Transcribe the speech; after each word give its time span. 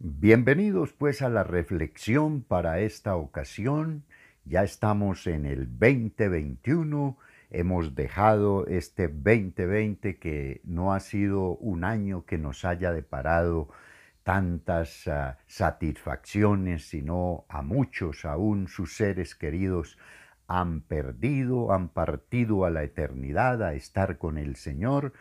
Bienvenidos 0.00 0.92
pues 0.92 1.22
a 1.22 1.28
la 1.28 1.42
reflexión 1.42 2.42
para 2.42 2.78
esta 2.78 3.16
ocasión. 3.16 4.04
Ya 4.44 4.62
estamos 4.62 5.26
en 5.26 5.44
el 5.44 5.76
2021. 5.76 7.18
Hemos 7.50 7.96
dejado 7.96 8.64
este 8.68 9.08
2020 9.08 10.20
que 10.20 10.60
no 10.62 10.94
ha 10.94 11.00
sido 11.00 11.56
un 11.56 11.82
año 11.82 12.24
que 12.26 12.38
nos 12.38 12.64
haya 12.64 12.92
deparado 12.92 13.70
tantas 14.22 15.04
uh, 15.08 15.34
satisfacciones, 15.48 16.88
sino 16.88 17.44
a 17.48 17.62
muchos 17.62 18.24
aún 18.24 18.68
sus 18.68 18.94
seres 18.96 19.34
queridos 19.34 19.98
han 20.46 20.80
perdido, 20.80 21.72
han 21.72 21.88
partido 21.88 22.64
a 22.64 22.70
la 22.70 22.84
eternidad 22.84 23.64
a 23.64 23.74
estar 23.74 24.16
con 24.16 24.38
el 24.38 24.54
Señor, 24.54 25.12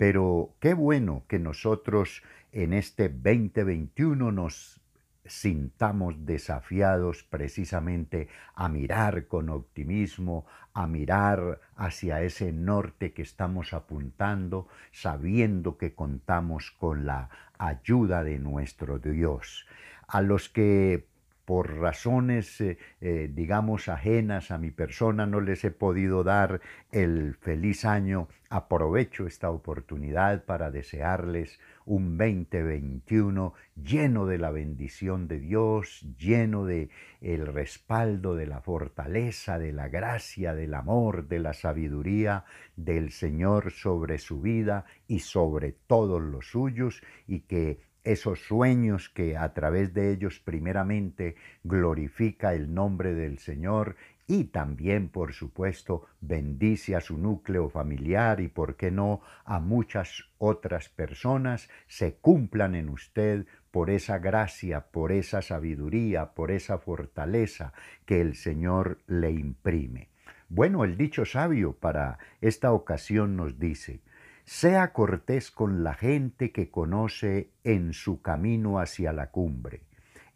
pero 0.00 0.54
qué 0.60 0.72
bueno 0.72 1.24
que 1.28 1.38
nosotros 1.38 2.22
en 2.52 2.72
este 2.72 3.10
2021 3.10 4.32
nos 4.32 4.80
sintamos 5.26 6.24
desafiados 6.24 7.22
precisamente 7.22 8.28
a 8.54 8.70
mirar 8.70 9.26
con 9.26 9.50
optimismo, 9.50 10.46
a 10.72 10.86
mirar 10.86 11.60
hacia 11.76 12.22
ese 12.22 12.50
norte 12.50 13.12
que 13.12 13.20
estamos 13.20 13.74
apuntando, 13.74 14.68
sabiendo 14.90 15.76
que 15.76 15.94
contamos 15.94 16.70
con 16.70 17.04
la 17.04 17.28
ayuda 17.58 18.24
de 18.24 18.38
nuestro 18.38 19.00
Dios. 19.00 19.66
A 20.08 20.22
los 20.22 20.48
que 20.48 21.09
por 21.50 21.78
razones, 21.78 22.60
eh, 22.60 22.78
eh, 23.00 23.28
digamos, 23.34 23.88
ajenas 23.88 24.52
a 24.52 24.58
mi 24.58 24.70
persona, 24.70 25.26
no 25.26 25.40
les 25.40 25.64
he 25.64 25.72
podido 25.72 26.22
dar 26.22 26.60
el 26.92 27.34
feliz 27.34 27.84
año. 27.84 28.28
Aprovecho 28.50 29.26
esta 29.26 29.50
oportunidad 29.50 30.44
para 30.44 30.70
desearles 30.70 31.58
un 31.86 32.16
2021 32.16 33.52
lleno 33.74 34.26
de 34.26 34.38
la 34.38 34.52
bendición 34.52 35.26
de 35.26 35.40
Dios, 35.40 36.06
lleno 36.16 36.66
de 36.66 36.88
el 37.20 37.48
respaldo 37.48 38.36
de 38.36 38.46
la 38.46 38.60
fortaleza, 38.60 39.58
de 39.58 39.72
la 39.72 39.88
gracia, 39.88 40.54
del 40.54 40.72
amor, 40.72 41.26
de 41.26 41.40
la 41.40 41.52
sabiduría 41.52 42.44
del 42.76 43.10
Señor 43.10 43.72
sobre 43.72 44.18
su 44.18 44.40
vida 44.40 44.84
y 45.08 45.18
sobre 45.18 45.72
todos 45.72 46.22
los 46.22 46.48
suyos 46.48 47.02
y 47.26 47.40
que 47.40 47.89
esos 48.04 48.40
sueños 48.40 49.08
que 49.08 49.36
a 49.36 49.52
través 49.52 49.92
de 49.94 50.12
ellos 50.12 50.40
primeramente 50.40 51.36
glorifica 51.64 52.54
el 52.54 52.72
nombre 52.74 53.14
del 53.14 53.38
Señor 53.38 53.96
y 54.26 54.44
también, 54.44 55.08
por 55.08 55.32
supuesto, 55.32 56.06
bendice 56.20 56.94
a 56.94 57.00
su 57.00 57.18
núcleo 57.18 57.68
familiar 57.68 58.40
y, 58.40 58.46
por 58.46 58.76
qué 58.76 58.92
no, 58.92 59.22
a 59.44 59.58
muchas 59.58 60.30
otras 60.38 60.88
personas, 60.88 61.68
se 61.88 62.14
cumplan 62.14 62.76
en 62.76 62.90
usted 62.90 63.46
por 63.72 63.90
esa 63.90 64.18
gracia, 64.18 64.86
por 64.92 65.10
esa 65.10 65.42
sabiduría, 65.42 66.32
por 66.32 66.52
esa 66.52 66.78
fortaleza 66.78 67.72
que 68.06 68.20
el 68.20 68.36
Señor 68.36 69.00
le 69.08 69.32
imprime. 69.32 70.10
Bueno, 70.48 70.84
el 70.84 70.96
dicho 70.96 71.24
sabio 71.24 71.72
para 71.72 72.18
esta 72.40 72.72
ocasión 72.72 73.36
nos 73.36 73.58
dice, 73.58 74.00
sea 74.44 74.92
cortés 74.92 75.50
con 75.50 75.84
la 75.84 75.94
gente 75.94 76.52
que 76.52 76.70
conoce 76.70 77.50
en 77.64 77.92
su 77.92 78.22
camino 78.22 78.78
hacia 78.78 79.12
la 79.12 79.30
cumbre. 79.30 79.82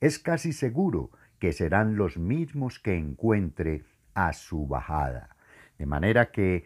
Es 0.00 0.18
casi 0.18 0.52
seguro 0.52 1.10
que 1.38 1.52
serán 1.52 1.96
los 1.96 2.16
mismos 2.16 2.78
que 2.78 2.96
encuentre 2.96 3.84
a 4.14 4.32
su 4.32 4.66
bajada. 4.66 5.36
De 5.78 5.86
manera 5.86 6.30
que 6.30 6.64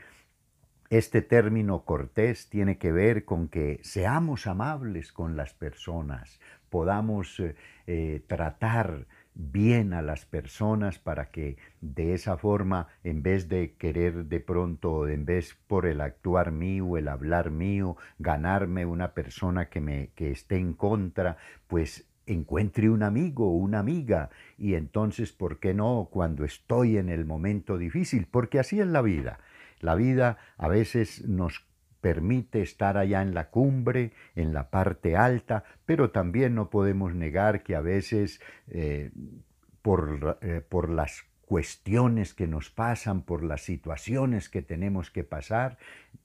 este 0.91 1.20
término 1.20 1.84
cortés 1.84 2.48
tiene 2.48 2.78
que 2.78 2.92
ver 2.92 3.25
con 3.25 3.48
que 3.48 3.80
seamos 3.83 4.47
amables 4.47 5.12
con 5.12 5.36
las 5.36 5.52
personas, 5.52 6.41
podamos 6.70 7.42
eh, 7.86 8.25
tratar 8.27 9.06
bien 9.39 9.94
a 9.94 10.03
las 10.03 10.27
personas 10.27 10.98
para 10.98 11.31
que 11.31 11.56
de 11.81 12.12
esa 12.12 12.36
forma, 12.36 12.89
en 13.05 13.22
vez 13.22 13.48
de 13.48 13.75
querer 13.78 14.24
de 14.27 14.40
pronto, 14.40 15.08
en 15.08 15.24
vez 15.24 15.57
por 15.68 15.86
el 15.86 16.01
actuar 16.01 16.51
mío, 16.51 16.96
el 16.98 17.07
hablar 17.07 17.51
mío, 17.51 17.96
ganarme 18.18 18.85
una 18.85 19.14
persona 19.14 19.68
que 19.70 19.80
me 19.80 20.11
que 20.17 20.33
esté 20.33 20.57
en 20.57 20.74
contra, 20.74 21.36
pues 21.68 22.08
encuentre 22.27 22.90
un 22.90 23.05
amigo 23.05 23.48
o 23.48 23.52
una 23.52 23.79
amiga 23.79 24.29
y 24.58 24.74
entonces, 24.74 25.33
¿por 25.33 25.61
qué 25.61 25.73
no 25.73 26.08
cuando 26.11 26.45
estoy 26.45 26.98
en 26.98 27.08
el 27.08 27.24
momento 27.24 27.79
difícil? 27.79 28.27
Porque 28.30 28.58
así 28.58 28.80
es 28.80 28.89
la 28.89 29.02
vida. 29.02 29.39
La 29.80 29.95
vida 29.95 30.39
a 30.57 30.67
veces 30.67 31.27
nos 31.29 31.64
permite 32.01 32.63
estar 32.63 32.97
allá 32.97 33.23
en 33.23 33.35
la 33.35 33.51
cumbre, 33.51 34.13
en 34.36 34.53
la 34.53 34.70
parte 34.70 35.17
alta, 35.17 35.64
pero 35.86 36.11
también 36.11 36.55
no 36.55 36.70
podemos 36.70 37.14
negar 37.14 37.63
que 37.63 37.75
a 37.77 37.81
veces 37.81 38.41
eh, 38.69 39.11
por, 39.83 40.39
eh, 40.42 40.63
por 40.69 40.91
las 40.91 41.25
cuestiones 41.48 42.35
que 42.35 42.47
nos 42.47 42.70
pasan, 42.70 43.23
por 43.23 43.42
las 43.42 43.63
situaciones 43.63 44.51
que 44.51 44.61
tenemos 44.61 45.11
que 45.11 45.25
pasar, 45.25 45.79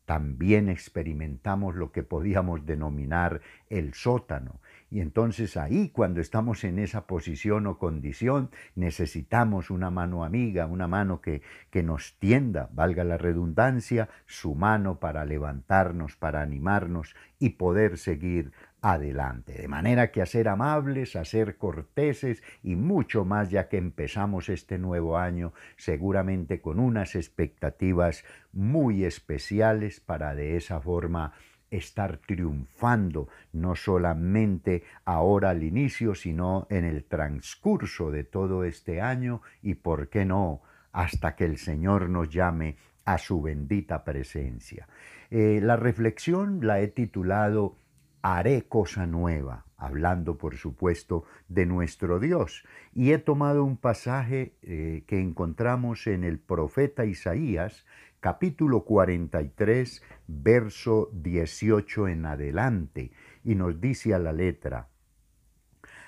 también 0.06 0.68
experimentamos 0.68 1.76
lo 1.76 1.94
que 1.94 2.04
podíamos 2.04 2.66
denominar 2.66 3.42
el 3.70 3.94
sótano. 3.94 4.60
Y 4.94 5.02
entonces 5.02 5.58
ahí, 5.58 5.90
cuando 5.90 6.22
estamos 6.22 6.64
en 6.64 6.78
esa 6.78 7.08
posición 7.08 7.66
o 7.66 7.80
condición, 7.80 8.52
necesitamos 8.76 9.72
una 9.72 9.90
mano 9.90 10.24
amiga, 10.24 10.68
una 10.68 10.88
mano 10.88 11.20
que, 11.20 11.42
que 11.72 11.82
nos 11.82 12.20
tienda, 12.20 12.70
valga 12.72 13.04
la 13.04 13.18
redundancia, 13.18 14.10
su 14.28 14.54
mano 14.54 15.00
para 15.00 15.26
levantarnos, 15.26 16.16
para 16.16 16.44
animarnos 16.44 17.16
y 17.40 17.50
poder 17.50 17.98
seguir 17.98 18.52
adelante. 18.84 19.54
De 19.54 19.68
manera 19.68 20.12
que 20.12 20.22
a 20.22 20.28
ser 20.28 20.48
amables, 20.48 21.16
a 21.16 21.26
ser 21.26 21.58
corteses 21.58 22.44
y 22.62 22.76
mucho 22.76 23.26
más 23.26 23.50
ya 23.50 23.70
que 23.70 23.78
empezamos 23.78 24.48
este 24.48 24.78
nuevo 24.78 25.18
año, 25.18 25.54
seguramente 25.76 26.62
con 26.62 26.80
unas 26.80 27.16
expectativas 27.16 28.24
muy 28.52 29.06
especiales 29.06 30.02
para 30.02 30.36
de 30.36 30.56
esa 30.56 30.80
forma 30.82 31.34
estar 31.78 32.18
triunfando, 32.18 33.28
no 33.52 33.76
solamente 33.76 34.84
ahora 35.06 35.50
al 35.50 35.64
inicio, 35.64 36.16
sino 36.16 36.68
en 36.70 36.86
el 36.86 37.04
transcurso 37.04 38.12
de 38.12 38.24
todo 38.24 38.64
este 38.64 39.02
año 39.02 39.42
y, 39.62 39.76
por 39.76 40.10
qué 40.10 40.26
no, 40.26 40.62
hasta 40.92 41.36
que 41.36 41.46
el 41.46 41.58
Señor 41.58 42.10
nos 42.10 42.30
llame 42.30 42.78
a 43.06 43.18
su 43.18 43.42
bendita 43.42 44.04
presencia. 44.04 44.88
Eh, 45.30 45.60
la 45.62 45.76
reflexión 45.76 46.66
la 46.66 46.80
he 46.80 46.88
titulado 46.88 47.76
haré 48.22 48.64
cosa 48.64 49.06
nueva, 49.06 49.66
hablando 49.76 50.38
por 50.38 50.56
supuesto 50.56 51.26
de 51.50 51.66
nuestro 51.66 52.20
Dios. 52.20 52.64
Y 52.94 53.12
he 53.12 53.18
tomado 53.18 53.66
un 53.66 53.78
pasaje 53.78 54.56
eh, 54.62 55.04
que 55.08 55.20
encontramos 55.20 56.08
en 56.08 56.24
el 56.24 56.40
profeta 56.40 57.06
Isaías, 57.06 57.86
capítulo 58.24 58.86
43, 58.86 60.02
verso 60.28 61.10
18 61.12 62.08
en 62.08 62.26
adelante, 62.26 63.12
y 63.44 63.56
nos 63.56 63.82
dice 63.82 64.14
a 64.14 64.20
la 64.20 64.32
letra, 64.32 64.88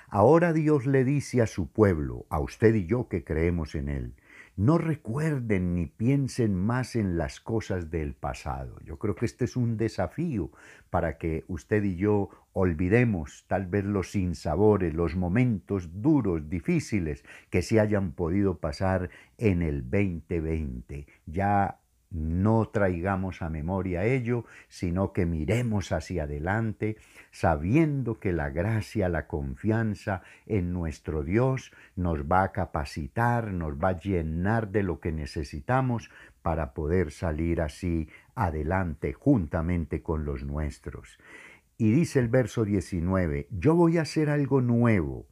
Ahora 0.08 0.54
Dios 0.54 0.86
le 0.86 1.04
dice 1.04 1.42
a 1.42 1.46
su 1.46 1.70
pueblo, 1.70 2.24
a 2.30 2.40
usted 2.40 2.74
y 2.74 2.86
yo 2.86 3.08
que 3.08 3.22
creemos 3.22 3.74
en 3.74 3.90
Él, 3.90 4.14
no 4.56 4.78
recuerden 4.78 5.74
ni 5.74 5.84
piensen 5.84 6.54
más 6.54 6.96
en 6.96 7.18
las 7.18 7.38
cosas 7.38 7.90
del 7.90 8.14
pasado. 8.14 8.80
Yo 8.82 8.98
creo 8.98 9.14
que 9.14 9.26
este 9.26 9.44
es 9.44 9.54
un 9.54 9.76
desafío 9.76 10.50
para 10.88 11.18
que 11.18 11.44
usted 11.48 11.84
y 11.84 11.96
yo 11.96 12.30
olvidemos 12.54 13.44
tal 13.46 13.66
vez 13.66 13.84
los 13.84 14.12
sinsabores, 14.12 14.94
los 14.94 15.16
momentos 15.16 16.00
duros, 16.00 16.48
difíciles 16.48 17.26
que 17.50 17.60
se 17.60 17.78
hayan 17.78 18.12
podido 18.12 18.56
pasar 18.56 19.10
en 19.36 19.60
el 19.60 19.82
2020. 19.82 21.06
Ya 21.26 21.78
no 22.16 22.66
traigamos 22.68 23.42
a 23.42 23.50
memoria 23.50 24.04
ello, 24.04 24.46
sino 24.68 25.12
que 25.12 25.26
miremos 25.26 25.92
hacia 25.92 26.24
adelante, 26.24 26.96
sabiendo 27.30 28.18
que 28.18 28.32
la 28.32 28.50
gracia, 28.50 29.08
la 29.08 29.26
confianza 29.26 30.22
en 30.46 30.72
nuestro 30.72 31.22
Dios 31.22 31.72
nos 31.94 32.20
va 32.24 32.42
a 32.42 32.52
capacitar, 32.52 33.52
nos 33.52 33.74
va 33.74 33.90
a 33.90 34.00
llenar 34.00 34.70
de 34.70 34.82
lo 34.82 34.98
que 34.98 35.12
necesitamos 35.12 36.10
para 36.42 36.72
poder 36.72 37.12
salir 37.12 37.60
así 37.60 38.08
adelante 38.34 39.12
juntamente 39.12 40.02
con 40.02 40.24
los 40.24 40.42
nuestros. 40.42 41.18
Y 41.76 41.90
dice 41.90 42.20
el 42.20 42.28
verso 42.28 42.64
19, 42.64 43.48
yo 43.50 43.74
voy 43.74 43.98
a 43.98 44.02
hacer 44.02 44.30
algo 44.30 44.62
nuevo 44.62 45.26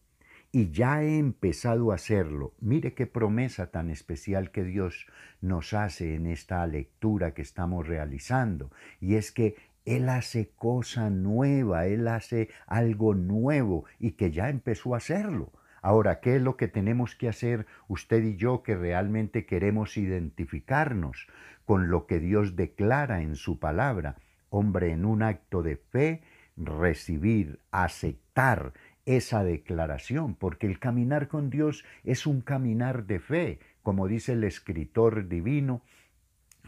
y 0.55 0.71
ya 0.71 1.03
he 1.03 1.19
empezado 1.19 1.91
a 1.91 1.97
hacerlo. 1.97 2.55
Mire 2.61 2.95
qué 2.95 3.09
promesa 3.09 3.73
tan 3.73 3.91
especial 3.91 4.53
que 4.53 4.62
Dios 4.62 5.09
nos 5.41 5.73
hace 5.73 6.15
en 6.15 6.27
esta 6.29 6.65
lectura 6.69 7.35
que 7.35 7.43
estamos 7.43 7.89
realizando. 7.89 8.71
Y 9.01 9.17
es 9.17 9.33
que 9.33 9.56
Él 9.85 10.09
hace 10.09 10.51
cosa 10.55 11.11
nueva, 11.11 11.87
Él 11.87 12.06
hace 12.06 12.51
algo 12.69 13.17
nuevo 13.17 13.85
y 13.99 14.12
que 14.12 14.31
ya 14.31 14.49
empezó 14.49 14.95
a 14.95 14.99
hacerlo. 14.99 15.51
Ahora, 15.83 16.21
¿qué 16.21 16.37
es 16.37 16.43
lo 16.43 16.56
que 16.56 16.69
tenemos 16.69 17.17
que 17.17 17.29
hacer 17.29 17.67
usted 17.89 18.23
y 18.23 18.37
yo 18.37 18.62
que 18.62 18.77
realmente 18.77 19.47
queremos 19.47 19.97
identificarnos 19.97 21.27
con 21.65 21.91
lo 21.91 22.06
que 22.06 22.21
Dios 22.21 22.55
declara 22.55 23.23
en 23.23 23.35
su 23.35 23.59
palabra? 23.59 24.19
Hombre, 24.51 24.93
en 24.93 25.05
un 25.05 25.25
acto 25.25 25.65
de 25.65 25.79
fe, 25.79 26.23
recibir, 26.56 27.59
aceptar 27.73 28.73
esa 29.06 29.45
declaración, 29.45 30.35
porque 30.35 30.67
el 30.67 30.79
caminar 30.79 31.29
con 31.29 31.51
Dios 31.51 31.85
es 32.05 32.27
un 32.27 32.41
caminar 32.41 33.05
de 33.06 33.21
fe, 33.21 33.59
como 33.83 34.09
dice 34.09 34.33
el 34.33 34.45
escritor 34.45 35.29
divino, 35.29 35.83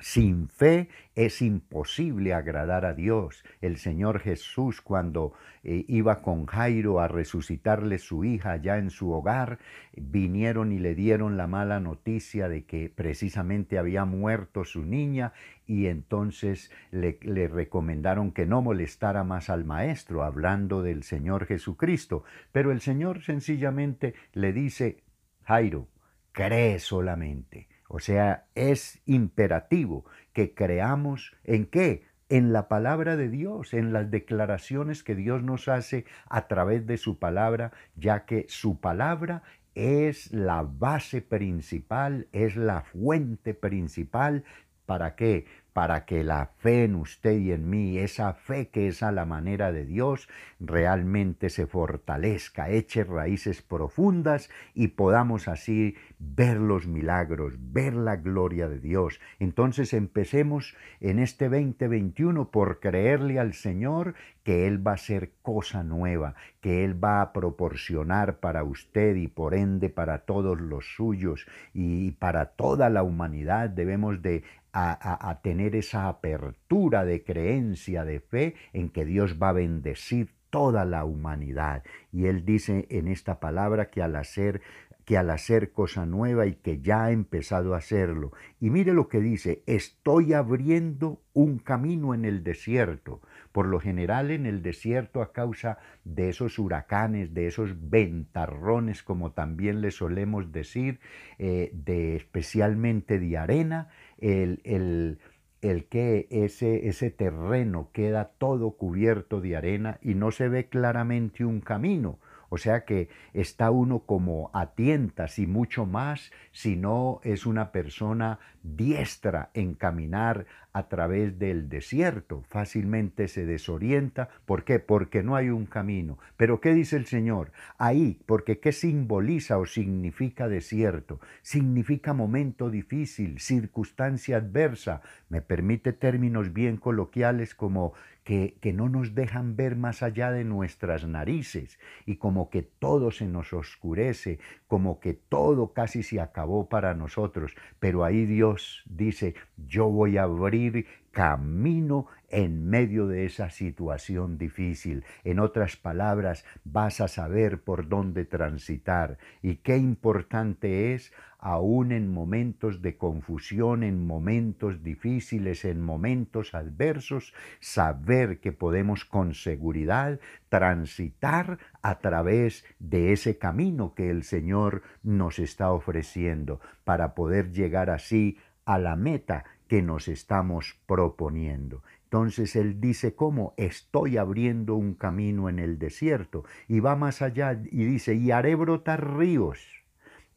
sin 0.01 0.49
fe 0.49 0.89
es 1.15 1.41
imposible 1.41 2.35
agradar 2.35 2.85
a 2.85 2.93
Dios. 2.93 3.45
El 3.63 3.79
Señor 3.79 4.21
Jesús 4.21 4.83
cuando 4.83 5.33
eh, 5.65 5.85
iba 5.89 6.21
con 6.21 6.47
Jairo 6.47 7.01
a 7.01 7.09
resucitarle 7.09 7.99
su 7.99 8.25
hija 8.25 8.57
ya 8.57 8.77
en 8.77 8.91
su 8.91 9.11
hogar, 9.11 9.59
vinieron 9.97 10.73
y 10.73 10.79
le 10.79 10.95
dieron 10.95 11.37
la 11.37 11.47
mala 11.47 11.81
noticia 11.81 12.49
de 12.49 12.65
que 12.65 12.91
precisamente 12.95 13.79
había 13.79 14.05
muerto 14.05 14.65
su 14.65 14.85
niña 14.85 15.33
y 15.67 15.87
entonces 15.87 16.71
le, 16.91 17.19
le 17.23 17.49
recomendaron 17.49 18.33
que 18.33 18.45
no 18.45 18.61
molestara 18.61 19.25
más 19.25 19.49
al 19.49 19.65
maestro, 19.65 20.23
hablando 20.25 20.83
del 20.83 21.03
Señor 21.05 21.47
Jesucristo. 21.47 22.23
Pero 22.53 22.71
el 22.71 22.81
Señor 22.83 23.23
sencillamente 23.23 24.15
le 24.33 24.53
dice, 24.53 25.03
Jairo, 25.45 25.89
cree 26.33 26.79
solamente 26.79 27.69
o 27.88 28.00
sea, 28.00 28.47
es 28.55 29.00
imperativo 29.06 30.05
que 30.33 30.55
creamos 30.55 31.35
en 31.44 31.67
qué? 31.67 32.05
En 32.29 32.53
la 32.53 32.69
palabra 32.69 33.17
de 33.17 33.29
Dios, 33.29 33.73
en 33.73 33.93
las 33.93 34.11
declaraciones 34.11 35.03
que 35.03 35.15
Dios 35.15 35.43
nos 35.43 35.69
hace 35.69 36.05
a 36.29 36.49
través 36.49 36.87
de 36.87 36.99
su 36.99 37.19
palabra, 37.19 37.73
ya 37.94 38.25
que 38.25 38.47
su 38.49 38.81
palabra 38.81 39.43
es 39.75 40.33
la 40.33 40.62
base 40.62 41.23
principal, 41.23 42.27
es 42.33 42.56
la 42.56 42.83
fuente 42.83 43.55
principal. 43.55 44.44
¿Para 44.87 45.15
qué? 45.15 45.47
para 45.77 46.06
que 46.06 46.25
la 46.25 46.53
fe 46.56 46.85
en 46.85 46.94
usted 46.94 47.38
y 47.38 47.53
en 47.53 47.69
mí, 47.69 47.99
esa 47.99 48.33
fe 48.33 48.69
que 48.69 48.88
es 48.88 49.03
a 49.03 49.12
la 49.12 49.27
manera 49.27 49.73
de 49.73 49.85
Dios, 49.85 50.27
realmente 50.59 51.50
se 51.50 51.67
fortalezca, 51.67 52.71
eche 52.71 53.05
raíces 53.05 53.61
profundas 53.61 54.49
y 54.73 54.88
podamos 54.88 55.49
así 55.49 55.94
ver 56.19 56.57
los 56.57 56.87
milagros, 56.87 57.55
ver 57.59 57.95
la 57.95 58.17
gloria 58.17 58.69
de 58.69 58.81
Dios. 58.81 59.21
Entonces 59.39 59.93
empecemos 59.93 60.75
en 61.01 61.19
este 61.19 61.49
2021 61.49 62.51
por 62.51 62.81
creerle 62.81 63.39
al 63.39 63.55
Señor 63.55 64.15
que 64.43 64.67
Él 64.67 64.87
va 64.87 64.93
a 64.93 64.95
hacer 64.95 65.33
cosa 65.43 65.83
nueva, 65.83 66.35
que 66.61 66.85
Él 66.85 67.03
va 67.03 67.21
a 67.21 67.33
proporcionar 67.33 68.39
para 68.41 68.65
usted 68.65 69.17
y 69.17 69.29
por 69.29 69.55
ende 69.55 69.89
para 69.89 70.19
todos 70.19 70.61
los 70.61 70.95
suyos 70.95 71.47
y 71.75 72.13
para 72.13 72.47
toda 72.47 72.89
la 72.91 73.03
humanidad. 73.03 73.69
Debemos 73.69 74.23
de 74.23 74.45
a, 74.79 75.41
tener 75.43 75.75
esa 75.75 76.09
apertura 76.09 77.05
de 77.05 77.25
creencia, 77.25 78.05
de 78.05 78.21
fe 78.21 78.55
en 78.75 78.91
que 78.91 79.07
Dios 79.07 79.39
va 79.43 79.49
a 79.49 79.53
bendecir 79.53 80.37
toda 80.51 80.85
la 80.85 81.05
humanidad. 81.05 81.83
Y 82.12 82.27
él 82.27 82.45
dice 82.45 82.87
en 82.91 83.09
esta 83.09 83.41
palabra 83.41 83.91
que 83.91 84.03
al 84.03 84.17
hacer 84.17 84.61
que 85.06 85.17
al 85.17 85.31
hacer 85.31 85.70
cosa 85.70 86.05
nueva 86.05 86.47
y 86.47 86.56
que 86.56 86.81
ya 86.81 87.05
ha 87.05 87.12
empezado 87.12 87.75
a 87.75 87.79
hacerlo. 87.79 88.32
Y 88.61 88.70
mire 88.70 88.93
lo 88.93 89.06
que 89.06 89.20
dice, 89.20 89.62
estoy 89.67 90.32
abriendo 90.32 91.23
un 91.32 91.58
camino 91.58 92.12
en 92.12 92.25
el 92.25 92.43
desierto. 92.43 93.20
Por 93.53 93.69
lo 93.69 93.79
general 93.79 94.32
en 94.32 94.47
el 94.47 94.62
desierto 94.62 95.23
a 95.23 95.32
causa 95.32 95.79
de 96.05 96.29
esos 96.29 96.58
huracanes, 96.58 97.35
de 97.35 97.47
esos 97.47 97.88
ventarrones, 97.88 99.05
como 99.05 99.31
también 99.31 99.81
le 99.81 99.93
solemos 99.93 100.50
decir, 100.50 100.99
eh, 101.38 101.70
de 101.73 102.17
especialmente 102.17 103.20
de 103.20 103.38
arena, 103.38 103.88
el, 104.19 104.61
el, 104.64 105.20
el 105.62 105.85
que 105.85 106.26
ese, 106.31 106.88
ese 106.88 107.12
terreno 107.12 107.91
queda 107.93 108.32
todo 108.38 108.73
cubierto 108.73 109.41
de 109.41 109.56
arena 109.56 110.00
y 110.02 110.14
no 110.14 110.32
se 110.32 110.49
ve 110.49 110.69
claramente 110.69 111.44
un 111.44 111.61
camino. 111.61 112.19
O 112.49 112.59
sea 112.59 112.85
que 112.85 113.09
está 113.35 113.71
uno 113.71 114.01
como 114.01 114.51
a 114.53 114.75
tientas 114.75 115.39
y 115.39 115.47
mucho 115.47 115.87
más 115.87 116.31
si 116.53 116.77
no 116.77 117.21
es 117.25 117.47
una 117.47 117.73
persona 117.73 118.39
diestra 118.63 119.51
en 119.55 119.75
caminar 119.75 120.47
a 120.73 120.89
través 120.89 121.39
del 121.39 121.71
desierto. 121.71 122.43
Fácilmente 122.49 123.29
se 123.29 123.47
desorienta. 123.47 124.29
¿Por 124.45 124.65
qué? 124.65 124.79
Porque 124.79 125.23
no 125.23 125.35
hay 125.35 125.49
un 125.49 125.65
camino. 125.65 126.19
Pero 126.37 126.61
¿qué 126.61 126.75
dice 126.75 126.97
el 126.97 127.07
Señor? 127.07 127.51
Ahí, 127.79 128.21
porque 128.27 128.59
¿qué 128.59 128.73
simboliza 128.73 129.57
o 129.57 129.65
significa 129.65 130.49
desierto? 130.49 131.19
Significa 131.41 132.13
momento 132.13 132.69
difícil, 132.69 133.41
circunstancia 133.41 134.37
adversa. 134.37 135.01
Me 135.31 135.41
permite 135.41 135.95
términos 135.95 136.53
bien 136.53 136.77
coloquiales 136.77 137.55
como 137.55 137.95
que, 138.26 138.73
no 138.75 138.88
nos 138.88 139.14
dejan 139.14 139.55
ver 139.55 139.76
más 139.76 140.02
allá 140.02 140.32
de 140.32 140.43
nuestras 140.43 141.06
narices 141.06 141.78
y 142.06 142.17
como 142.17 142.50
que 142.50 142.62
todo 142.62 143.12
se 143.12 143.26
nos 143.28 143.52
oscurece, 143.52 144.40
como 144.67 144.99
que 144.99 145.14
todo 145.14 145.73
casi 145.73 146.02
se 146.02 146.20
acabó 146.20 146.69
para 146.69 146.93
nosotros. 146.94 147.55
Pero 147.78 148.05
ahí 148.05 148.26
Dios 148.26 148.82
dice, 148.87 149.37
yo 149.56 149.88
voy 149.88 150.19
a 150.19 150.25
abrir 150.25 150.87
camino 151.12 152.08
en 152.28 152.69
medio 152.69 153.06
de 153.06 153.25
esa 153.25 153.50
situación 153.50 154.38
difícil. 154.38 155.05
En 155.25 155.38
otras 155.38 155.76
palabras, 155.76 156.44
vas 156.64 157.00
a 157.00 157.08
saber 157.08 157.62
por 157.62 157.88
dónde 157.88 158.25
transitar. 158.25 159.19
Y 159.43 159.56
qué 159.56 159.76
importante 159.76 160.94
es 160.94 161.12
aún 161.38 161.93
en 161.93 162.12
momentos 162.12 162.82
de 162.82 162.96
confusión, 162.96 163.84
en 163.84 164.05
momentos 164.05 164.82
difíciles, 164.82 165.64
en 165.64 165.81
momentos 165.81 166.55
adversos, 166.55 167.34
saber 167.61 168.40
que 168.40 168.52
podemos 168.52 169.05
con 169.05 169.34
seguridad 169.34 170.19
transitar 170.49 171.58
a 171.82 171.99
través 172.00 172.64
de 172.78 173.12
ese 173.12 173.38
camino 173.38 173.94
que 173.94 174.11
el 174.11 174.25
Señor 174.25 174.82
nos 175.02 175.38
está 175.38 175.70
ofreciendo 175.70 176.61
para 176.84 177.14
poder 177.14 177.52
llegar 177.52 177.90
así 177.90 178.38
a 178.64 178.78
la 178.78 178.96
meta 178.96 179.44
que 179.69 179.82
nos 179.82 180.08
estamos 180.08 180.76
proponiendo. 180.87 181.82
Entonces 182.06 182.55
él 182.55 182.81
dice 182.81 183.17
cómo 183.17 183.53
estoy 183.56 184.17
abriendo 184.17 184.76
un 184.76 184.94
camino 184.94 185.49
en 185.49 185.58
el 185.58 185.79
desierto 185.79 186.44
y 186.69 186.79
va 186.79 186.94
más 186.94 187.20
allá 187.20 187.61
y 187.64 187.85
dice, 187.85 188.14
y 188.14 188.31
haré 188.31 188.55
brotar 188.55 189.17
ríos 189.17 189.58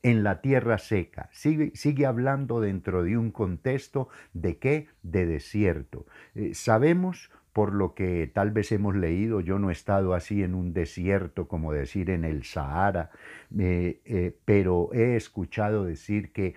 en 0.02 0.24
la 0.24 0.42
tierra 0.42 0.80
seca. 0.80 1.30
Sigue, 1.32 2.06
hablando 2.08 2.60
dentro 2.60 3.04
de 3.04 3.18
un 3.18 3.32
contexto 3.32 4.10
de 4.34 4.58
qué? 4.58 4.88
De 5.04 5.28
desierto. 5.28 6.08
Eh, 6.34 6.56
sabemos 6.56 7.30
por 7.54 7.74
lo 7.74 7.94
que 7.94 8.26
tal 8.34 8.52
vez 8.52 8.72
hemos 8.72 8.96
leído, 8.96 9.42
yo 9.42 9.60
no 9.60 9.70
he 9.70 9.74
estado 9.74 10.14
así 10.14 10.42
en 10.44 10.56
un 10.56 10.74
desierto 10.74 11.48
como 11.48 11.74
decir 11.74 12.10
en 12.10 12.24
el 12.24 12.46
Sahara, 12.46 13.12
eh, 13.58 14.02
eh, 14.06 14.36
pero 14.46 14.90
he 14.94 15.16
escuchado 15.16 15.84
decir 15.84 16.32
que 16.32 16.56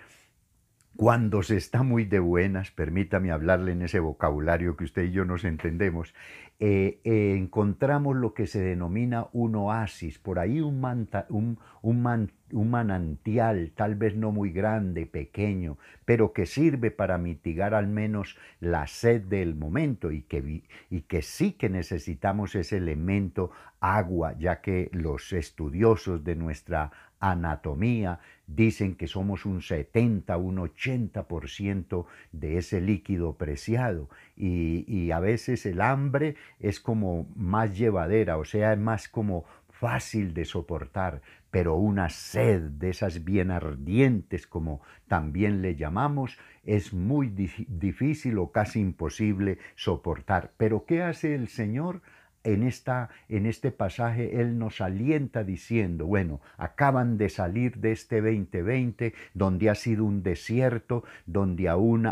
cuando 0.97 1.43
se 1.43 1.57
está 1.57 1.83
muy 1.83 2.05
de 2.05 2.19
buenas, 2.19 2.71
permítame 2.71 3.33
hablarle 3.33 3.73
en 3.73 3.83
ese 3.83 3.99
vocabulario 3.99 4.77
que 4.77 4.85
usted 4.85 5.05
y 5.05 5.13
yo 5.13 5.25
nos 5.25 5.45
entendemos, 5.45 6.15
eh, 6.61 7.01
eh, 7.03 7.35
encontramos 7.37 8.15
lo 8.15 8.35
que 8.35 8.47
se 8.47 8.61
denomina 8.61 9.27
un 9.33 9.57
oasis, 9.57 10.19
por 10.19 10.39
ahí 10.39 10.61
un, 10.61 11.59
un, 11.81 12.71
manantial, 12.71 13.73
tal 13.75 13.97
vez 13.97 14.15
no 14.15 14.31
muy 14.31 14.53
grande, 14.53 15.07
pequeño, 15.07 15.79
pero 16.05 16.33
que 16.33 16.47
sirve 16.47 16.91
para 16.91 17.19
mitigar 17.19 17.75
al 17.75 17.89
menos 17.89 18.37
la 18.61 18.87
sed 18.87 19.23
del 19.23 19.57
momento 19.57 20.13
y 20.13 20.23
que, 20.23 20.63
y 20.89 21.01
que 21.01 21.23
sí 21.23 21.53
que 21.53 21.69
necesitamos 21.69 22.55
ese 22.55 22.77
elemento 22.77 23.51
agua, 23.81 24.37
ya 24.39 24.61
que 24.61 24.89
los 24.93 25.33
estudiosos 25.33 26.23
de 26.23 26.37
nuestra 26.37 26.93
anatomía 27.23 28.19
dicen 28.49 28.97
que 28.97 29.07
somos 29.07 29.47
un 29.47 29.63
70, 29.63 30.37
un 30.37 30.57
80% 30.59 32.05
de 32.33 32.59
ese 32.59 32.81
líquido 32.81 33.37
preciado 33.37 34.11
y, 34.37 35.11
a 35.13 35.21
veces 35.21 35.65
el 35.67 35.81
hambre 35.81 36.35
es 36.59 36.81
como 36.81 37.27
más 37.37 37.79
llevadera, 37.79 38.39
o 38.39 38.45
sea, 38.45 38.73
es 38.73 38.79
más 38.79 39.09
como 39.09 39.45
fácil 39.69 40.35
de 40.35 40.45
soportar, 40.45 41.23
pero 41.51 41.77
una 41.77 42.09
sed 42.09 42.63
de 42.63 42.91
esas 42.91 43.25
bien 43.25 43.51
ardientes, 43.51 44.47
como 44.47 44.81
también 45.07 45.63
le 45.63 45.77
llamamos, 45.77 46.39
es 46.65 46.93
muy 46.93 47.29
difícil 47.29 48.39
o 48.39 48.51
casi 48.51 48.81
imposible 48.81 49.59
soportar. 49.77 50.53
Pero 50.57 50.87
¿qué 50.87 51.03
hace 51.03 51.35
el 51.35 51.49
Señor? 51.49 52.01
En, 52.45 52.63
esta, 52.63 53.11
en 53.29 53.47
este 53.47 53.71
pasaje 53.71 54.41
Él 54.41 54.59
nos 54.59 54.81
alienta 54.81 55.45
diciendo, 55.45 56.07
bueno, 56.07 56.41
acaban 56.57 57.19
de 57.19 57.29
salir 57.29 57.79
de 57.79 57.93
este 57.93 58.21
2020 58.21 59.15
donde 59.35 59.71
ha 59.71 59.75
sido 59.75 60.05
un 60.05 60.23
desierto, 60.23 61.05
donde 61.27 61.69
aún 61.69 62.09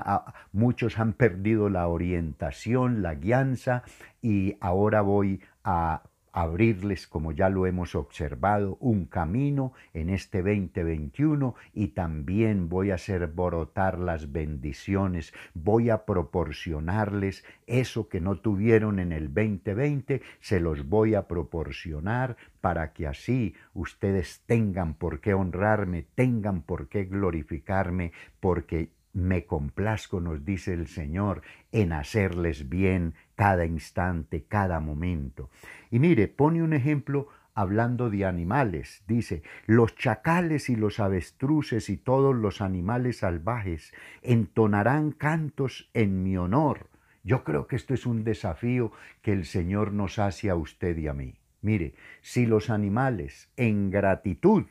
muchos 0.52 0.98
han 0.98 1.12
perdido 1.12 1.68
la 1.68 1.88
orientación, 1.88 3.02
la 3.02 3.14
guianza 3.14 3.82
y 4.22 4.56
ahora 4.60 5.00
voy 5.00 5.40
a 5.64 6.02
abrirles, 6.32 7.06
como 7.06 7.32
ya 7.32 7.48
lo 7.48 7.66
hemos 7.66 7.94
observado, 7.94 8.76
un 8.80 9.06
camino 9.06 9.72
en 9.94 10.10
este 10.10 10.42
2021 10.42 11.54
y 11.72 11.88
también 11.88 12.68
voy 12.68 12.90
a 12.90 12.94
hacer 12.94 13.26
brotar 13.26 13.98
las 13.98 14.32
bendiciones, 14.32 15.32
voy 15.54 15.90
a 15.90 16.04
proporcionarles 16.04 17.44
eso 17.66 18.08
que 18.08 18.20
no 18.20 18.36
tuvieron 18.36 18.98
en 18.98 19.12
el 19.12 19.32
2020, 19.32 20.22
se 20.40 20.60
los 20.60 20.88
voy 20.88 21.14
a 21.14 21.26
proporcionar 21.26 22.36
para 22.60 22.92
que 22.92 23.06
así 23.06 23.54
ustedes 23.74 24.42
tengan 24.46 24.94
por 24.94 25.20
qué 25.20 25.34
honrarme, 25.34 26.06
tengan 26.14 26.62
por 26.62 26.88
qué 26.88 27.04
glorificarme, 27.04 28.12
porque 28.40 28.90
me 29.12 29.44
complazco, 29.44 30.20
nos 30.20 30.44
dice 30.44 30.72
el 30.72 30.86
Señor, 30.86 31.42
en 31.72 31.92
hacerles 31.92 32.68
bien 32.68 33.14
cada 33.34 33.64
instante, 33.64 34.44
cada 34.44 34.80
momento. 34.80 35.50
Y 35.90 35.98
mire, 35.98 36.28
pone 36.28 36.62
un 36.62 36.72
ejemplo 36.72 37.28
hablando 37.54 38.10
de 38.10 38.24
animales. 38.24 39.02
Dice, 39.06 39.42
los 39.66 39.94
chacales 39.96 40.70
y 40.70 40.76
los 40.76 41.00
avestruces 41.00 41.90
y 41.90 41.96
todos 41.96 42.34
los 42.34 42.60
animales 42.60 43.18
salvajes 43.18 43.92
entonarán 44.22 45.12
cantos 45.12 45.90
en 45.94 46.22
mi 46.22 46.36
honor. 46.36 46.88
Yo 47.22 47.44
creo 47.44 47.66
que 47.66 47.76
esto 47.76 47.92
es 47.92 48.06
un 48.06 48.24
desafío 48.24 48.92
que 49.22 49.32
el 49.32 49.44
Señor 49.44 49.92
nos 49.92 50.18
hace 50.18 50.48
a 50.48 50.56
usted 50.56 50.96
y 50.96 51.08
a 51.08 51.12
mí. 51.12 51.34
Mire, 51.60 51.94
si 52.22 52.46
los 52.46 52.70
animales 52.70 53.50
en 53.56 53.90
gratitud, 53.90 54.64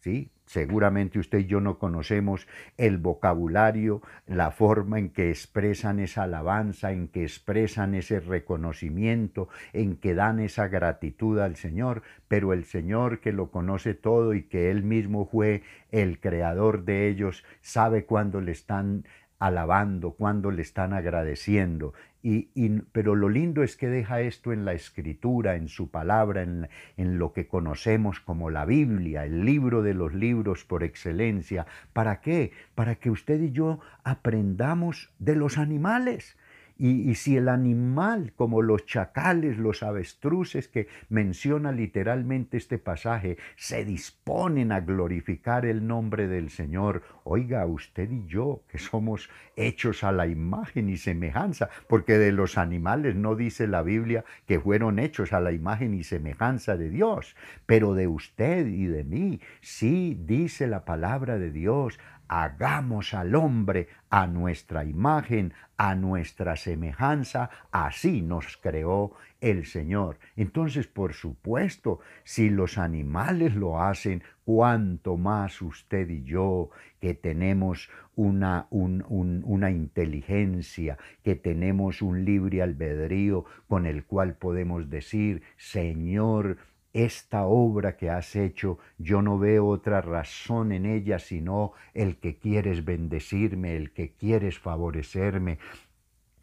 ¿sí? 0.00 0.30
Seguramente 0.52 1.18
usted 1.18 1.38
y 1.38 1.46
yo 1.46 1.62
no 1.62 1.78
conocemos 1.78 2.46
el 2.76 2.98
vocabulario, 2.98 4.02
la 4.26 4.50
forma 4.50 4.98
en 4.98 5.08
que 5.08 5.30
expresan 5.30 5.98
esa 5.98 6.24
alabanza, 6.24 6.92
en 6.92 7.08
que 7.08 7.22
expresan 7.22 7.94
ese 7.94 8.20
reconocimiento, 8.20 9.48
en 9.72 9.96
que 9.96 10.12
dan 10.12 10.40
esa 10.40 10.68
gratitud 10.68 11.38
al 11.38 11.56
Señor, 11.56 12.02
pero 12.28 12.52
el 12.52 12.66
Señor 12.66 13.20
que 13.20 13.32
lo 13.32 13.50
conoce 13.50 13.94
todo 13.94 14.34
y 14.34 14.42
que 14.42 14.70
Él 14.70 14.82
mismo 14.82 15.24
fue 15.24 15.62
el 15.90 16.20
creador 16.20 16.84
de 16.84 17.08
ellos, 17.08 17.44
sabe 17.62 18.04
cuándo 18.04 18.42
le 18.42 18.52
están 18.52 19.06
alabando, 19.42 20.12
cuando 20.12 20.52
le 20.52 20.62
están 20.62 20.92
agradeciendo. 20.92 21.94
Y, 22.22 22.46
pero 22.92 23.16
lo 23.16 23.28
lindo 23.28 23.64
es 23.64 23.76
que 23.76 23.88
deja 23.88 24.20
esto 24.20 24.52
en 24.52 24.64
la 24.64 24.72
escritura, 24.72 25.56
en 25.56 25.66
su 25.66 25.90
palabra, 25.90 26.42
en, 26.42 26.68
en 26.96 27.18
lo 27.18 27.32
que 27.32 27.48
conocemos 27.48 28.20
como 28.20 28.50
la 28.50 28.64
Biblia, 28.64 29.24
el 29.24 29.44
libro 29.44 29.82
de 29.82 29.94
los 29.94 30.14
libros 30.14 30.64
por 30.64 30.84
excelencia. 30.84 31.66
¿Para 31.92 32.20
qué? 32.20 32.52
Para 32.76 32.94
que 32.94 33.10
usted 33.10 33.42
y 33.42 33.50
yo 33.50 33.80
aprendamos 34.04 35.10
de 35.18 35.34
los 35.34 35.58
animales 35.58 36.36
y, 36.76 37.14
si 37.14 37.36
el 37.36 37.48
animal, 37.48 38.32
como 38.34 38.62
los 38.62 38.86
chacales, 38.86 39.58
los 39.58 39.82
avestruces 39.82 40.68
que 40.68 40.88
menciona 41.08 41.72
literalmente 41.72 42.56
este 42.56 42.78
pasaje, 42.78 43.38
se 43.56 43.84
disponen 43.84 44.72
a 44.72 44.80
glorificar 44.80 45.66
el 45.66 45.86
nombre 45.86 46.28
del 46.28 46.50
Señor, 46.50 47.02
oiga, 47.24 47.66
usted 47.66 48.10
y 48.10 48.26
yo, 48.26 48.62
que 48.68 48.78
somos 48.78 49.30
hechos 49.56 50.04
a 50.04 50.12
la 50.12 50.26
imagen 50.26 50.88
y 50.88 50.96
semejanza, 50.96 51.70
porque 51.88 52.18
de 52.18 52.32
los 52.32 52.58
animales 52.58 53.14
no 53.14 53.36
dice 53.36 53.66
la 53.66 53.82
Biblia 53.82 54.24
que 54.46 54.60
fueron 54.60 54.98
hechos 54.98 55.32
a 55.32 55.40
la 55.40 55.52
imagen 55.52 55.94
y 55.94 56.04
semejanza 56.04 56.76
de 56.76 56.90
Dios, 56.90 57.36
pero 57.66 57.94
de 57.94 58.06
usted 58.06 58.66
y 58.66 58.86
de 58.86 59.04
mí, 59.04 59.40
sí 59.60 60.18
dice 60.24 60.66
la 60.66 60.84
palabra 60.84 61.38
de 61.38 61.50
Dios, 61.50 61.98
hagamos 62.32 63.12
al 63.12 63.34
hombre 63.34 63.88
a 64.08 64.26
nuestra 64.26 64.86
imagen, 64.86 65.52
a 65.76 65.94
nuestra 65.94 66.56
semejanza, 66.56 67.50
así 67.70 68.22
nos 68.22 68.56
creó 68.56 69.12
el 69.42 69.66
Señor. 69.66 70.18
Entonces, 70.34 70.86
por 70.86 71.12
supuesto, 71.12 72.00
si 72.24 72.48
los 72.48 72.78
animales 72.78 73.54
lo 73.54 73.82
hacen, 73.82 74.22
cuánto 74.46 75.18
más 75.18 75.60
usted 75.60 76.08
y 76.08 76.22
yo, 76.22 76.70
que 77.00 77.12
tenemos 77.12 77.90
una, 78.16 78.66
una 78.70 79.70
inteligencia, 79.70 80.96
que 81.22 81.34
tenemos 81.34 82.00
un 82.00 82.24
libre 82.24 82.62
albedrío 82.62 83.44
con 83.68 83.84
el 83.84 84.06
cual 84.06 84.36
podemos 84.36 84.88
decir, 84.88 85.42
Señor, 85.58 86.56
esta 86.92 87.44
obra 87.44 87.96
que 87.96 88.10
has 88.10 88.36
hecho, 88.36 88.78
yo 88.98 89.22
no 89.22 89.38
veo 89.38 89.66
otra 89.66 90.00
razón 90.00 90.72
en 90.72 90.86
ella 90.86 91.18
sino 91.18 91.72
el 91.94 92.16
que 92.16 92.36
quieres 92.36 92.84
bendecirme, 92.84 93.76
el 93.76 93.92
que 93.92 94.12
quieres 94.12 94.58
favorecerme, 94.58 95.58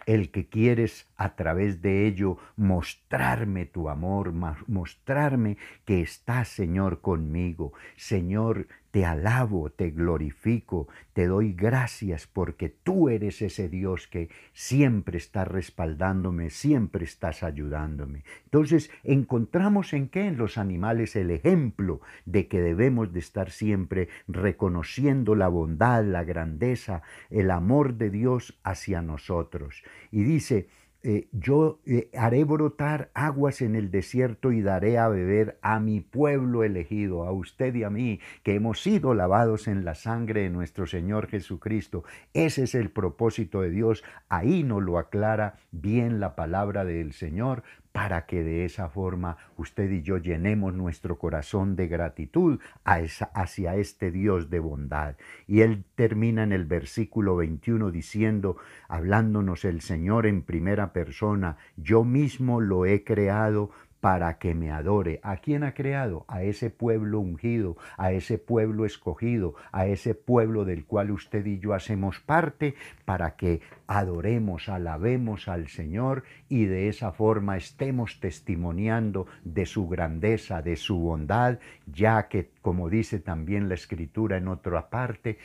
el 0.06 0.32
que 0.32 0.48
quieres 0.48 1.08
a 1.18 1.36
través 1.36 1.82
de 1.82 2.08
ello 2.08 2.38
mostrarme 2.56 3.66
tu 3.66 3.90
amor, 3.90 4.34
mostrarme 4.68 5.58
que 5.86 6.02
estás, 6.02 6.48
Señor, 6.48 7.02
conmigo. 7.02 7.74
Señor, 7.96 8.68
te 8.92 9.06
alabo, 9.06 9.70
te 9.70 9.92
glorifico, 9.92 10.88
te 11.14 11.28
doy 11.28 11.54
gracias 11.54 12.28
porque 12.28 12.70
tú 12.70 13.10
eres 13.10 13.42
ese 13.42 13.70
Dios 13.70 14.08
que 14.08 14.30
siempre 14.54 15.18
está 15.18 15.46
respaldándome, 15.46 16.50
siempre 16.50 17.06
estás 17.06 17.44
ayudándome. 17.44 18.24
Entonces, 18.46 18.90
encontramos 19.04 19.94
en 19.94 20.10
qué 20.10 20.26
en 20.26 20.38
los 20.38 20.58
animales 20.58 21.16
el 21.16 21.32
ejemplo 21.32 22.02
de 22.26 22.48
que 22.48 22.62
debemos 22.62 23.14
de 23.14 23.20
estar 23.20 23.52
siempre 23.52 24.10
reconociendo 24.28 25.36
la 25.36 25.48
bondad, 25.48 26.04
la 26.04 26.24
grandeza, 26.24 27.02
el 27.30 27.52
amor 27.52 27.96
de 27.96 28.10
Dios 28.10 28.60
hacia 28.64 29.02
nosotros. 29.02 29.84
Y 30.12 30.24
dice, 30.24 30.68
eh, 31.02 31.30
yo 31.32 31.80
eh, 31.86 32.10
haré 32.18 32.44
brotar 32.44 33.10
aguas 33.14 33.62
en 33.62 33.76
el 33.76 33.90
desierto 33.90 34.52
y 34.52 34.62
daré 34.62 34.98
a 34.98 35.08
beber 35.08 35.58
a 35.62 35.80
mi 35.80 36.02
pueblo 36.02 36.64
elegido, 36.64 37.24
a 37.24 37.32
usted 37.32 37.74
y 37.76 37.84
a 37.84 37.90
mí, 37.90 38.20
que 38.44 38.56
hemos 38.56 38.82
sido 38.84 39.14
lavados 39.14 39.70
en 39.70 39.86
la 39.86 39.96
sangre 39.96 40.42
de 40.42 40.50
nuestro 40.50 40.88
Señor 40.88 41.28
Jesucristo. 41.28 42.04
Ese 42.34 42.64
es 42.64 42.76
el 42.76 42.90
propósito 42.90 43.62
de 43.62 43.70
Dios. 43.70 44.04
Ahí 44.28 44.64
nos 44.64 44.84
lo 44.84 44.98
aclara 44.98 45.56
bien 45.72 46.20
la 46.20 46.36
palabra 46.36 46.84
del 46.84 47.14
Señor 47.14 47.64
para 47.92 48.26
que 48.26 48.44
de 48.44 48.66
esa 48.66 48.90
forma 48.90 49.38
usted 49.58 49.90
y 49.90 50.02
yo 50.02 50.18
llenemos 50.18 50.74
nuestro 50.74 51.18
corazón 51.18 51.76
de 51.76 51.88
gratitud 51.88 52.60
hacia 52.84 53.76
este 53.76 54.12
Dios 54.12 54.50
de 54.50 54.60
bondad. 54.60 55.16
Y 55.48 55.62
él 55.62 55.84
termina 55.96 56.44
en 56.44 56.52
el 56.52 56.66
versículo 56.66 57.36
21 57.36 57.92
diciendo, 57.92 58.58
hablándonos 58.88 59.66
el 59.66 59.82
Señor 59.82 60.28
en 60.28 60.44
primera 60.44 60.94
persona, 60.94 61.58
yo 61.78 62.04
mismo 62.04 62.62
lo 62.62 62.86
he 62.86 63.04
creado 63.04 63.72
para 64.02 64.38
que 64.38 64.56
me 64.56 64.72
adore. 64.72 65.20
¿A 65.24 65.38
quién 65.38 65.64
ha 65.64 65.74
creado? 65.74 66.26
A 66.28 66.44
ese 66.44 66.70
pueblo 66.70 67.20
ungido, 67.20 67.78
a 67.98 68.12
ese 68.12 68.38
pueblo 68.38 68.86
escogido, 68.86 69.56
a 69.72 69.88
ese 69.88 70.16
pueblo 70.16 70.66
del 70.66 70.86
cual 70.86 71.12
usted 71.12 71.46
y 71.46 71.60
yo 71.60 71.74
hacemos 71.74 72.20
parte, 72.20 72.76
para 73.06 73.36
que 73.36 73.62
adoremos, 73.88 74.70
alabemos 74.70 75.48
al 75.48 75.68
Señor 75.68 76.24
y 76.48 76.66
de 76.66 76.90
esa 76.90 77.12
forma 77.12 77.58
estemos 77.58 78.20
testimoniando 78.20 79.28
de 79.44 79.66
su 79.66 79.88
grandeza, 79.88 80.62
de 80.62 80.76
su 80.76 81.00
bondad, 81.00 81.60
ya 81.88 82.28
que, 82.28 82.50
como 82.70 82.88
dice 82.88 83.18
también 83.18 83.68
la 83.68 83.74
Escritura 83.74 84.38
en 84.38 84.48
otra 84.48 84.92
parte, 84.92 85.40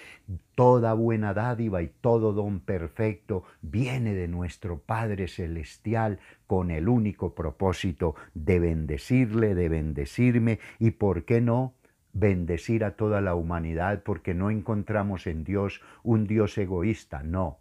toda 0.55 0.93
buena 0.93 1.33
dádiva 1.33 1.81
y 1.81 1.89
todo 2.03 2.35
don 2.35 2.61
perfecto 2.61 3.45
viene 3.63 4.13
de 4.13 4.29
nuestro 4.29 4.81
Padre 4.81 5.27
Celestial 5.27 6.19
con 6.47 6.71
el 6.71 6.87
único 6.87 7.35
propósito 7.35 8.15
de 8.35 8.59
bendecirle, 8.59 9.55
de 9.55 9.71
bendecirme 9.71 10.59
y, 10.79 10.91
¿por 10.91 11.25
qué 11.25 11.41
no? 11.41 11.73
bendecir 12.13 12.85
a 12.85 12.91
toda 12.91 13.23
la 13.23 13.35
humanidad 13.35 14.03
porque 14.05 14.35
no 14.35 14.51
encontramos 14.51 15.27
en 15.27 15.45
Dios 15.45 15.81
un 16.03 16.27
Dios 16.27 16.59
egoísta, 16.59 17.23
no. 17.23 17.57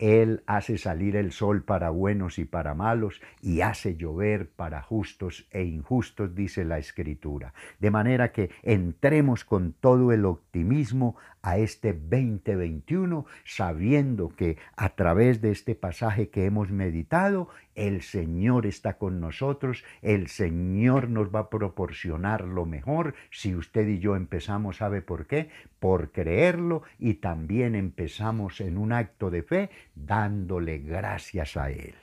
Él 0.00 0.42
hace 0.46 0.78
salir 0.78 1.14
el 1.14 1.30
sol 1.30 1.62
para 1.62 1.90
buenos 1.90 2.38
y 2.38 2.46
para 2.46 2.74
malos 2.74 3.20
y 3.42 3.60
hace 3.60 3.96
llover 3.96 4.48
para 4.48 4.80
justos 4.80 5.46
e 5.50 5.64
injustos, 5.64 6.34
dice 6.34 6.64
la 6.64 6.78
Escritura. 6.78 7.52
De 7.80 7.90
manera 7.90 8.32
que 8.32 8.50
entremos 8.62 9.44
con 9.44 9.74
todo 9.74 10.10
el 10.12 10.24
optimismo 10.24 11.16
a 11.42 11.58
este 11.58 11.92
2021, 11.92 13.26
sabiendo 13.44 14.28
que 14.30 14.58
a 14.76 14.90
través 14.90 15.40
de 15.40 15.50
este 15.50 15.74
pasaje 15.74 16.28
que 16.28 16.44
hemos 16.44 16.70
meditado, 16.70 17.48
el 17.74 18.02
Señor 18.02 18.66
está 18.66 18.98
con 18.98 19.20
nosotros, 19.20 19.84
el 20.02 20.28
Señor 20.28 21.08
nos 21.08 21.34
va 21.34 21.40
a 21.40 21.50
proporcionar 21.50 22.42
lo 22.42 22.66
mejor 22.66 23.14
si 23.30 23.54
usted 23.54 23.86
y 23.88 23.98
yo 23.98 24.16
empezamos, 24.16 24.78
¿sabe 24.78 25.02
por 25.02 25.26
qué? 25.26 25.48
Por 25.78 26.12
creerlo 26.12 26.82
y 26.98 27.14
también 27.14 27.74
empezamos 27.74 28.60
en 28.60 28.76
un 28.76 28.92
acto 28.92 29.30
de 29.30 29.42
fe 29.42 29.70
dándole 29.94 30.78
gracias 30.78 31.56
a 31.56 31.70
Él. 31.70 31.94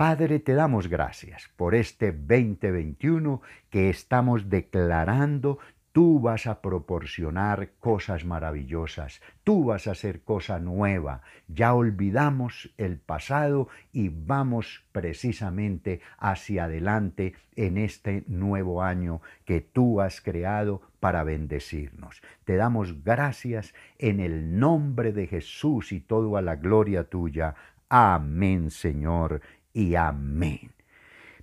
Padre, 0.00 0.38
te 0.38 0.54
damos 0.54 0.88
gracias 0.88 1.50
por 1.56 1.74
este 1.74 2.10
2021 2.10 3.42
que 3.68 3.90
estamos 3.90 4.48
declarando 4.48 5.58
Tú 5.92 6.20
vas 6.20 6.46
a 6.46 6.62
proporcionar 6.62 7.72
cosas 7.80 8.24
maravillosas, 8.24 9.20
tú 9.42 9.64
vas 9.64 9.88
a 9.88 9.90
hacer 9.90 10.22
cosa 10.22 10.60
nueva. 10.60 11.22
Ya 11.48 11.74
olvidamos 11.74 12.72
el 12.78 12.98
pasado 12.98 13.66
y 13.92 14.08
vamos 14.08 14.84
precisamente 14.92 16.00
hacia 16.16 16.64
adelante 16.64 17.34
en 17.56 17.76
este 17.76 18.22
nuevo 18.28 18.84
año 18.84 19.20
que 19.44 19.60
tú 19.60 20.00
has 20.00 20.20
creado 20.20 20.80
para 21.00 21.24
bendecirnos. 21.24 22.22
Te 22.44 22.54
damos 22.54 23.02
gracias 23.02 23.74
en 23.98 24.20
el 24.20 24.60
nombre 24.60 25.12
de 25.12 25.26
Jesús 25.26 25.90
y 25.90 25.98
todo 25.98 26.36
a 26.36 26.42
la 26.42 26.54
gloria 26.54 27.02
tuya. 27.02 27.56
Amén, 27.88 28.70
Señor, 28.70 29.40
y 29.72 29.96
amén. 29.96 30.70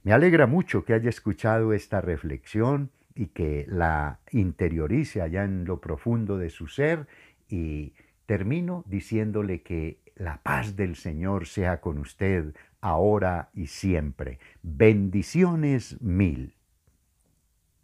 Me 0.03 0.13
alegra 0.13 0.47
mucho 0.47 0.85
que 0.85 0.93
haya 0.93 1.09
escuchado 1.09 1.73
esta 1.73 1.99
reflexión 1.99 2.91
y 3.17 3.27
que 3.27 3.65
la 3.67 4.19
interiorice 4.31 5.21
allá 5.21 5.43
en 5.43 5.65
lo 5.65 5.81
profundo 5.81 6.37
de 6.37 6.49
su 6.49 6.67
ser 6.67 7.07
y 7.49 7.93
termino 8.25 8.83
diciéndole 8.87 9.61
que 9.63 9.99
la 10.15 10.41
paz 10.43 10.75
del 10.75 10.95
Señor 10.95 11.47
sea 11.47 11.81
con 11.81 11.97
usted 11.97 12.53
ahora 12.81 13.49
y 13.53 13.67
siempre. 13.67 14.39
Bendiciones 14.61 16.01
mil. 16.01 16.56